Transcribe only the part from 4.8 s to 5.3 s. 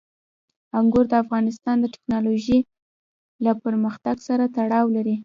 لري.